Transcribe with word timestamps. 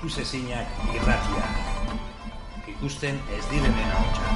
ikusezinak 0.00 0.66
irratia. 0.96 1.44
Ikusten 2.72 3.18
ez 3.36 3.44
direnen 3.50 3.90
ahotsa. 3.92 4.28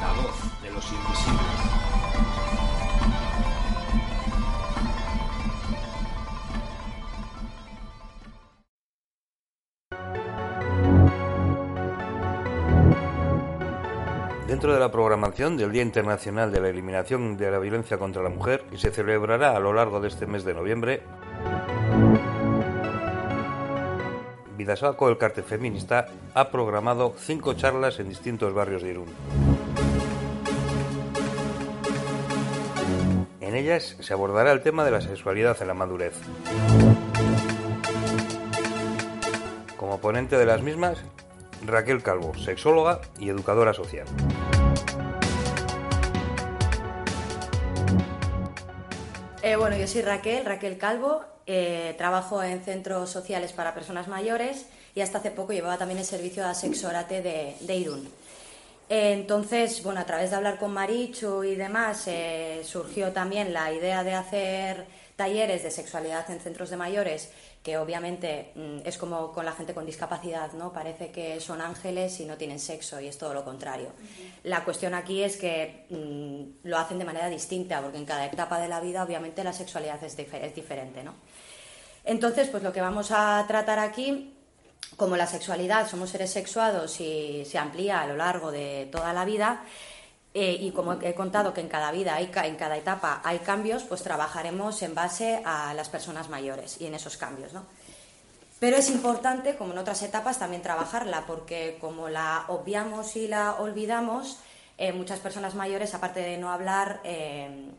La 0.00 0.10
voz 0.18 0.36
de 0.60 0.70
los 0.72 0.86
invisibles. 0.90 1.60
Dentro 14.48 14.74
de 14.74 14.80
la 14.80 14.90
programación 14.90 15.56
del 15.56 15.70
Día 15.70 15.82
Internacional 15.82 16.50
de 16.50 16.60
la 16.60 16.70
Eliminación 16.70 17.36
de 17.36 17.52
la 17.52 17.60
Violencia 17.60 17.98
contra 17.98 18.24
la 18.24 18.30
Mujer, 18.30 18.64
que 18.68 18.78
se 18.78 18.90
celebrará 18.90 19.54
a 19.54 19.60
lo 19.60 19.72
largo 19.72 20.00
de 20.00 20.08
este 20.08 20.26
mes 20.26 20.42
de 20.44 20.54
noviembre, 20.54 21.02
Vidasoaco, 24.58 25.08
el 25.08 25.18
Carte 25.18 25.44
Feminista, 25.44 26.08
ha 26.34 26.50
programado 26.50 27.14
cinco 27.16 27.54
charlas 27.54 28.00
en 28.00 28.08
distintos 28.08 28.52
barrios 28.52 28.82
de 28.82 28.90
Irún. 28.90 29.06
En 33.40 33.54
ellas 33.54 33.96
se 34.00 34.12
abordará 34.12 34.50
el 34.50 34.60
tema 34.60 34.84
de 34.84 34.90
la 34.90 35.00
sexualidad 35.00 35.56
en 35.62 35.68
la 35.68 35.74
madurez. 35.74 36.14
Como 39.76 40.00
ponente 40.00 40.36
de 40.36 40.44
las 40.44 40.60
mismas, 40.60 41.04
Raquel 41.64 42.02
Calvo, 42.02 42.34
sexóloga 42.34 43.00
y 43.20 43.28
educadora 43.28 43.72
social. 43.72 44.06
Eh, 49.48 49.56
bueno, 49.56 49.78
yo 49.78 49.86
soy 49.86 50.02
Raquel, 50.02 50.44
Raquel 50.44 50.76
Calvo, 50.76 51.22
eh, 51.46 51.94
trabajo 51.96 52.42
en 52.42 52.62
centros 52.62 53.08
sociales 53.08 53.54
para 53.54 53.72
personas 53.72 54.06
mayores 54.06 54.66
y 54.94 55.00
hasta 55.00 55.16
hace 55.16 55.30
poco 55.30 55.54
llevaba 55.54 55.78
también 55.78 55.98
el 55.98 56.04
servicio 56.04 56.42
de 56.42 56.50
asexorate 56.50 57.22
de, 57.22 57.56
de 57.60 57.76
Irún. 57.76 58.10
Entonces, 58.90 59.82
bueno, 59.82 60.00
a 60.00 60.04
través 60.04 60.28
de 60.28 60.36
hablar 60.36 60.58
con 60.58 60.74
Marichu 60.74 61.44
y 61.44 61.54
demás, 61.54 62.04
eh, 62.08 62.60
surgió 62.62 63.12
también 63.12 63.54
la 63.54 63.72
idea 63.72 64.04
de 64.04 64.12
hacer 64.12 64.84
talleres 65.18 65.64
de 65.64 65.72
sexualidad 65.72 66.30
en 66.30 66.38
centros 66.38 66.70
de 66.70 66.76
mayores, 66.76 67.30
que 67.64 67.76
obviamente 67.76 68.52
mm, 68.54 68.86
es 68.86 68.96
como 68.96 69.32
con 69.32 69.44
la 69.44 69.50
gente 69.50 69.74
con 69.74 69.84
discapacidad, 69.84 70.52
¿no? 70.52 70.72
Parece 70.72 71.10
que 71.10 71.40
son 71.40 71.60
ángeles 71.60 72.20
y 72.20 72.24
no 72.24 72.36
tienen 72.36 72.60
sexo 72.60 73.00
y 73.00 73.08
es 73.08 73.18
todo 73.18 73.34
lo 73.34 73.44
contrario. 73.44 73.90
La 74.44 74.62
cuestión 74.62 74.94
aquí 74.94 75.24
es 75.24 75.36
que 75.36 75.86
mm, 75.90 76.68
lo 76.68 76.78
hacen 76.78 77.00
de 77.00 77.04
manera 77.04 77.28
distinta, 77.28 77.82
porque 77.82 77.98
en 77.98 78.06
cada 78.06 78.26
etapa 78.26 78.60
de 78.60 78.68
la 78.68 78.78
vida 78.80 79.02
obviamente 79.02 79.42
la 79.42 79.52
sexualidad 79.52 80.02
es, 80.04 80.16
difer- 80.16 80.44
es 80.44 80.54
diferente, 80.54 81.02
¿no? 81.02 81.14
Entonces, 82.04 82.48
pues 82.48 82.62
lo 82.62 82.72
que 82.72 82.80
vamos 82.80 83.10
a 83.10 83.44
tratar 83.48 83.80
aquí, 83.80 84.34
como 84.96 85.16
la 85.16 85.26
sexualidad, 85.26 85.88
somos 85.88 86.10
seres 86.10 86.30
sexuados 86.30 87.00
y 87.00 87.44
se 87.44 87.58
amplía 87.58 88.00
a 88.02 88.06
lo 88.06 88.16
largo 88.16 88.52
de 88.52 88.88
toda 88.92 89.12
la 89.12 89.24
vida, 89.24 89.64
eh, 90.34 90.56
y 90.60 90.72
como 90.72 90.94
he 91.00 91.14
contado 91.14 91.54
que 91.54 91.60
en 91.60 91.68
cada 91.68 91.90
vida, 91.90 92.14
hay, 92.14 92.30
en 92.44 92.56
cada 92.56 92.76
etapa 92.76 93.20
hay 93.24 93.38
cambios, 93.38 93.82
pues 93.84 94.02
trabajaremos 94.02 94.82
en 94.82 94.94
base 94.94 95.42
a 95.44 95.72
las 95.74 95.88
personas 95.88 96.28
mayores 96.28 96.80
y 96.80 96.86
en 96.86 96.94
esos 96.94 97.16
cambios, 97.16 97.52
¿no? 97.52 97.64
Pero 98.60 98.76
es 98.76 98.90
importante, 98.90 99.56
como 99.56 99.72
en 99.72 99.78
otras 99.78 100.02
etapas, 100.02 100.38
también 100.38 100.62
trabajarla, 100.62 101.26
porque 101.26 101.78
como 101.80 102.08
la 102.08 102.44
obviamos 102.48 103.14
y 103.14 103.28
la 103.28 103.54
olvidamos, 103.54 104.38
eh, 104.76 104.92
muchas 104.92 105.20
personas 105.20 105.54
mayores, 105.54 105.94
aparte 105.94 106.20
de 106.20 106.38
no 106.38 106.50
hablar, 106.50 107.00
eh, 107.04 107.70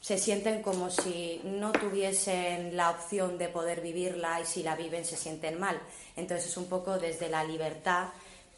se 0.00 0.16
sienten 0.16 0.62
como 0.62 0.90
si 0.90 1.40
no 1.44 1.72
tuviesen 1.72 2.76
la 2.76 2.90
opción 2.90 3.36
de 3.36 3.48
poder 3.48 3.80
vivirla 3.80 4.40
y 4.40 4.46
si 4.46 4.62
la 4.62 4.76
viven 4.76 5.04
se 5.04 5.16
sienten 5.16 5.58
mal. 5.58 5.80
Entonces 6.16 6.48
es 6.48 6.56
un 6.56 6.66
poco 6.66 6.98
desde 6.98 7.28
la 7.28 7.44
libertad 7.44 8.08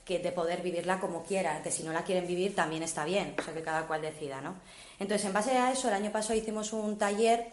que 0.05 0.19
de 0.19 0.33
poder 0.33 0.62
vivirla 0.62 1.00
como 1.00 1.22
quieran, 1.22 1.62
que 1.62 1.70
si 1.70 1.83
no 1.83 1.92
la 1.92 2.05
quieren 2.05 2.27
vivir 2.27 2.55
también 2.55 2.83
está 2.83 3.05
bien, 3.05 3.35
o 3.39 3.42
sea 3.42 3.55
que 3.55 3.63
cada 3.63 3.86
cual 3.86 4.02
decida, 4.02 4.40
¿no? 4.40 4.57
Entonces 4.98 5.27
en 5.27 5.33
base 5.33 5.52
a 5.52 5.70
eso 5.70 5.89
el 5.89 5.95
año 5.95 6.11
pasado 6.11 6.35
hicimos 6.35 6.73
un 6.73 6.98
taller 6.98 7.46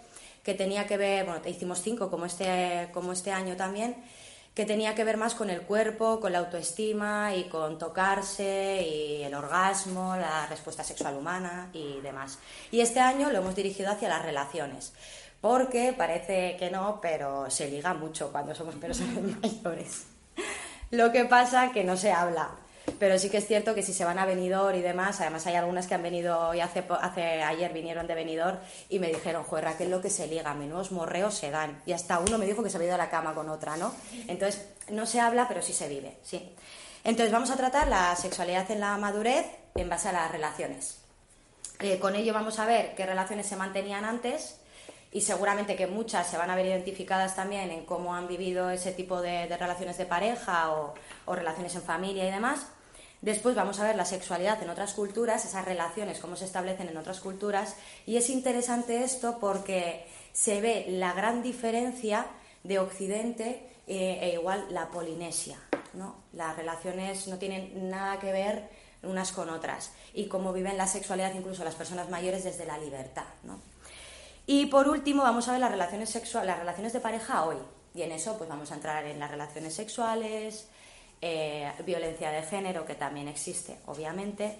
que 0.43 0.53
tenía 0.53 0.88
que 0.88 0.97
ver, 0.97 1.25
bueno, 1.25 1.41
hicimos 1.47 1.81
cinco 1.81 2.09
como 2.09 2.25
este, 2.25 2.89
como 2.93 3.13
este 3.13 3.31
año 3.31 3.55
también, 3.55 3.95
que 4.55 4.65
tenía 4.65 4.95
que 4.95 5.03
ver 5.03 5.17
más 5.17 5.35
con 5.35 5.49
el 5.49 5.61
cuerpo, 5.61 6.19
con 6.19 6.33
la 6.33 6.39
autoestima 6.39 7.35
y 7.35 7.45
con 7.45 7.77
tocarse 7.77 8.85
y 8.85 9.23
el 9.23 9.33
orgasmo, 9.33 10.15
la 10.15 10.47
respuesta 10.47 10.83
sexual 10.83 11.15
humana 11.17 11.69
y 11.71 12.01
demás. 12.01 12.39
Y 12.71 12.81
este 12.81 12.99
año 12.99 13.29
lo 13.29 13.38
hemos 13.38 13.55
dirigido 13.55 13.91
hacia 13.91 14.09
las 14.09 14.23
relaciones, 14.23 14.93
porque 15.39 15.93
parece 15.95 16.57
que 16.57 16.71
no, 16.71 16.99
pero 17.01 17.49
se 17.49 17.69
liga 17.69 17.93
mucho 17.93 18.31
cuando 18.31 18.55
somos 18.55 18.75
personas 18.75 19.15
mayores. 19.41 20.19
Lo 20.91 21.11
que 21.11 21.25
pasa 21.25 21.72
que 21.72 21.83
no 21.83 21.97
se 21.97 22.11
habla. 22.11 22.50
Pero 22.97 23.19
sí 23.19 23.29
que 23.29 23.38
es 23.38 23.47
cierto 23.47 23.75
que 23.75 23.83
si 23.83 23.94
se 23.94 24.03
van 24.03 24.17
a 24.17 24.25
Benidorm 24.25 24.75
y 24.75 24.81
demás, 24.81 25.22
además 25.22 25.45
hay 25.45 25.55
algunas 25.55 25.85
que 25.85 25.94
han 25.94 26.01
venido 26.01 26.53
y 26.55 26.59
hace, 26.59 26.83
ayer 27.44 27.72
vinieron 27.72 28.07
de 28.07 28.16
Benidorm 28.16 28.57
y 28.89 28.97
me 28.97 29.07
dijeron, 29.09 29.44
joder, 29.44 29.66
Raquel, 29.66 29.91
lo 29.91 30.01
que 30.01 30.09
se 30.09 30.27
liga, 30.27 30.53
menudos 30.55 30.91
morreos 30.91 31.35
se 31.35 31.51
dan. 31.51 31.81
Y 31.85 31.91
hasta 31.91 32.19
uno 32.19 32.38
me 32.38 32.47
dijo 32.47 32.63
que 32.63 32.69
se 32.69 32.77
había 32.77 32.88
ido 32.88 32.95
a 32.95 32.97
la 32.97 33.09
cama 33.09 33.35
con 33.35 33.50
otra, 33.50 33.77
¿no? 33.77 33.94
Entonces, 34.27 34.66
no 34.89 35.05
se 35.05 35.19
habla, 35.19 35.47
pero 35.47 35.61
sí 35.61 35.73
se 35.73 35.88
vive, 35.88 36.17
sí. 36.23 36.51
Entonces, 37.03 37.31
vamos 37.31 37.51
a 37.51 37.57
tratar 37.57 37.88
la 37.88 38.16
sexualidad 38.16 38.69
en 38.71 38.79
la 38.79 38.97
madurez 38.97 39.45
en 39.75 39.88
base 39.88 40.09
a 40.09 40.13
las 40.13 40.31
relaciones. 40.31 40.97
Eh, 41.79 42.00
con 42.00 42.16
ello 42.16 42.33
vamos 42.33 42.59
a 42.59 42.66
ver 42.66 42.94
qué 42.95 43.06
relaciones 43.06 43.47
se 43.47 43.56
mantenían 43.56 44.03
antes 44.03 44.58
y 45.11 45.21
seguramente 45.21 45.75
que 45.75 45.87
muchas 45.87 46.27
se 46.27 46.37
van 46.37 46.49
a 46.49 46.55
ver 46.55 46.67
identificadas 46.67 47.35
también 47.35 47.71
en 47.71 47.85
cómo 47.85 48.13
han 48.13 48.27
vivido 48.27 48.69
ese 48.69 48.91
tipo 48.91 49.21
de, 49.21 49.47
relaciones 49.47 49.97
de 49.97 50.05
pareja 50.05 50.71
o, 50.71 50.93
o 51.25 51.35
relaciones 51.35 51.73
en 51.75 51.81
familia 51.81 52.27
y 52.27 52.31
demás. 52.31 52.67
Después 53.21 53.53
vamos 53.53 53.79
a 53.79 53.83
ver 53.83 53.95
la 53.95 54.05
sexualidad 54.05 54.61
en 54.63 54.69
otras 54.69 54.93
culturas, 54.93 55.43
esas 55.43 55.65
relaciones, 55.65 56.19
cómo 56.19 56.37
se 56.37 56.45
establecen 56.45 56.87
en 56.87 56.97
otras 56.97 57.19
culturas. 57.19 57.75
Y 58.05 58.15
es 58.15 58.29
interesante 58.29 59.03
esto 59.03 59.39
porque 59.41 60.05
se 60.31 60.61
ve 60.61 60.85
la 60.87 61.13
gran 61.13 61.43
diferencia 61.43 62.27
de 62.63 62.79
Occidente 62.79 63.67
eh, 63.87 64.19
e 64.21 64.33
igual 64.33 64.67
la 64.69 64.89
Polinesia. 64.89 65.57
¿no? 65.93 66.15
Las 66.33 66.55
relaciones 66.55 67.27
no 67.27 67.37
tienen 67.37 67.89
nada 67.89 68.19
que 68.19 68.31
ver 68.31 68.69
unas 69.03 69.31
con 69.31 69.49
otras. 69.49 69.91
Y 70.13 70.27
cómo 70.27 70.53
viven 70.53 70.77
la 70.77 70.87
sexualidad 70.87 71.33
incluso 71.33 71.65
las 71.65 71.75
personas 71.75 72.09
mayores 72.09 72.43
desde 72.45 72.65
la 72.65 72.77
libertad. 72.77 73.25
¿no? 73.43 73.59
Y 74.51 74.65
por 74.65 74.89
último 74.89 75.21
vamos 75.21 75.47
a 75.47 75.51
ver 75.51 75.61
las 75.61 75.69
relaciones 75.69 76.09
sexuales, 76.09 76.47
las 76.47 76.57
relaciones 76.57 76.91
de 76.91 76.99
pareja 76.99 77.45
hoy. 77.45 77.57
Y 77.93 78.01
en 78.01 78.11
eso 78.11 78.35
pues 78.35 78.49
vamos 78.49 78.71
a 78.71 78.73
entrar 78.73 79.05
en 79.05 79.19
las 79.19 79.29
relaciones 79.29 79.75
sexuales, 79.75 80.65
eh, 81.21 81.71
violencia 81.85 82.31
de 82.31 82.41
género 82.41 82.83
que 82.83 82.95
también 82.95 83.27
existe, 83.27 83.77
obviamente, 83.85 84.57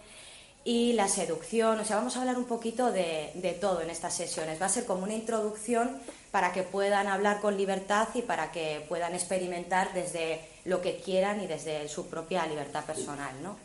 y 0.64 0.94
la 0.94 1.08
seducción. 1.08 1.80
O 1.80 1.86
sea, 1.86 1.96
vamos 1.96 2.16
a 2.16 2.20
hablar 2.20 2.38
un 2.38 2.46
poquito 2.46 2.92
de, 2.92 3.32
de 3.34 3.54
todo 3.54 3.82
en 3.82 3.90
estas 3.90 4.14
sesiones. 4.14 4.62
Va 4.62 4.68
a 4.68 4.70
ser 4.70 4.86
como 4.86 5.06
una 5.06 5.16
introducción 5.16 6.00
para 6.30 6.54
que 6.54 6.62
puedan 6.62 7.08
hablar 7.08 7.42
con 7.42 7.58
libertad 7.58 8.10
y 8.14 8.22
para 8.22 8.52
que 8.52 8.86
puedan 8.88 9.16
experimentar 9.16 9.92
desde 9.94 10.40
lo 10.66 10.82
que 10.82 10.98
quieran 10.98 11.42
y 11.42 11.48
desde 11.48 11.90
su 11.90 12.06
propia 12.06 12.46
libertad 12.46 12.86
personal, 12.86 13.34
¿no? 13.42 13.58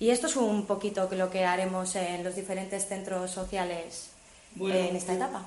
Y 0.00 0.08
esto 0.08 0.28
es 0.28 0.36
un 0.36 0.64
poquito 0.64 1.10
lo 1.12 1.28
que 1.28 1.44
haremos 1.44 1.94
en 1.94 2.24
los 2.24 2.36
diferentes 2.36 2.88
centros 2.88 3.30
sociales 3.30 4.12
Bueno, 4.54 4.78
en 4.78 4.96
esta 4.96 5.12
etapa. 5.12 5.46